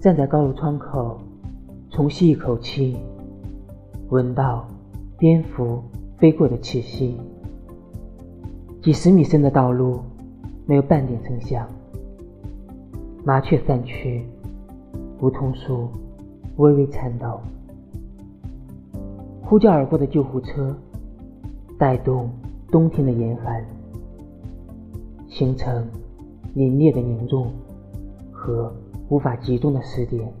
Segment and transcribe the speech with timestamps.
[0.00, 1.18] 站在高楼窗口，
[1.90, 2.96] 重吸一口气，
[4.08, 4.66] 闻到
[5.18, 5.82] 蝙蝠
[6.16, 7.18] 飞过的气息。
[8.80, 10.00] 几十米深的道路，
[10.64, 11.68] 没有半点声响。
[13.24, 14.24] 麻雀散去，
[15.20, 15.90] 梧桐树
[16.56, 17.38] 微微颤抖。
[19.42, 20.74] 呼啸而过的救护车，
[21.78, 22.30] 带动
[22.70, 23.62] 冬天的严寒，
[25.28, 25.86] 形成
[26.56, 27.52] 凛冽的凝重
[28.40, 28.72] 和
[29.10, 30.32] 无法集中的时点。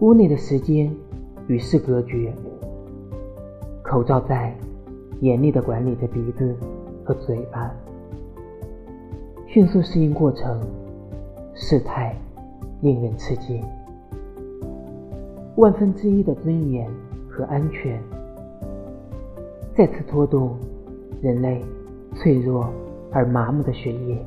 [0.00, 0.90] 屋内的时间
[1.48, 2.32] 与世隔绝，
[3.82, 4.54] 口罩在。
[5.20, 6.54] 严厉地管理着鼻子
[7.04, 7.74] 和嘴巴，
[9.48, 10.60] 迅速适应过程，
[11.54, 12.14] 事态
[12.80, 13.60] 令人吃惊。
[15.56, 16.88] 万分之一的尊严
[17.28, 18.00] 和安全，
[19.74, 20.54] 再次拖动
[21.20, 21.64] 人类
[22.14, 22.72] 脆弱
[23.10, 24.24] 而麻木的血液，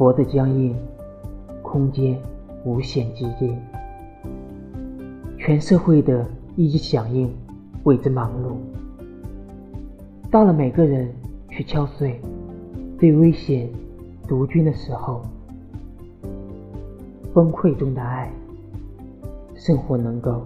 [0.00, 0.74] 脖子僵硬，
[1.60, 2.18] 空间
[2.64, 3.54] 无限寂静，
[5.36, 6.24] 全社会的
[6.56, 7.30] 一一响应。
[7.84, 8.54] 为之忙碌，
[10.30, 11.12] 到了每个人
[11.50, 12.18] 去敲碎
[12.98, 13.68] 最危险
[14.26, 15.20] 毒菌的时候，
[17.34, 18.32] 崩溃中的爱，
[19.54, 20.40] 生活能够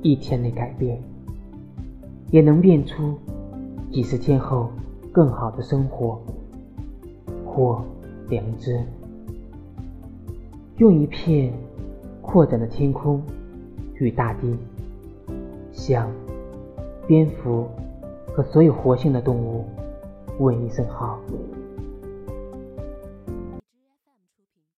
[0.00, 0.98] 一天内改变，
[2.30, 3.14] 也能变出
[3.92, 4.70] 几十天后
[5.12, 6.18] 更好的生活
[7.44, 7.84] 或
[8.28, 8.80] 良知。
[10.78, 11.52] 用一片
[12.20, 13.22] 扩展的天空
[13.94, 14.56] 与大地，
[15.72, 16.10] 向。
[17.06, 17.68] 蝙蝠
[18.32, 19.66] 和所有活性的动物，
[20.38, 21.20] 问一声好。